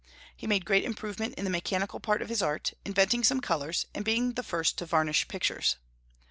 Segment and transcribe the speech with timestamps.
[0.35, 4.03] He made great improvement in the mechanical part of his art, inventing some colors, and
[4.03, 5.75] being the first to varnish pictures.